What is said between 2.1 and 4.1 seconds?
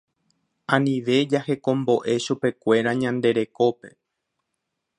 chupekuéra ñande rekópe.